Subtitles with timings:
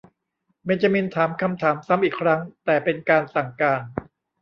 [0.65, 3.81] เบนจามินถามคำถามซ้ำอีกครั้ง แต่เป็นการสั่งการ